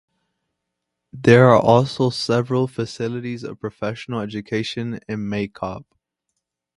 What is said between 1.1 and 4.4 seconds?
There are also several facilities of professional